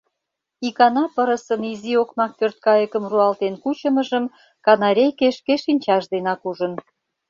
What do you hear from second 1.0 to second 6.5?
пырысын изи окмак пӧрткайыкым руалтен кучымыжым канарейке шке шинчаж денак